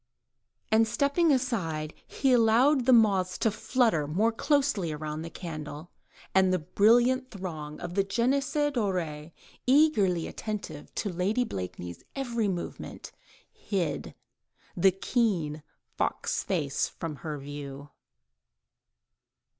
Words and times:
And 0.71 0.87
stepping 0.87 1.31
aside, 1.31 1.93
he 2.07 2.33
allowed 2.33 2.87
the 2.87 2.91
moths 2.91 3.37
to 3.37 3.51
flutter 3.51 4.07
more 4.07 4.31
closely 4.31 4.91
round 4.95 5.23
the 5.23 5.29
candle, 5.29 5.91
and 6.33 6.51
the 6.51 6.57
brilliant 6.57 7.29
throng 7.29 7.79
of 7.79 7.93
the 7.93 8.03
jeunesse 8.03 8.55
dorée, 8.73 9.31
eagerly 9.67 10.25
attentive 10.25 10.91
to 10.95 11.13
Lady 11.13 11.43
Blakeney's 11.43 12.03
every 12.15 12.47
movement, 12.47 13.11
hid 13.51 14.15
the 14.75 14.89
keen, 14.91 15.61
fox 15.97 16.41
like 16.41 16.47
face 16.57 16.87
from 16.89 17.17
her 17.17 17.37
view. 17.37 17.91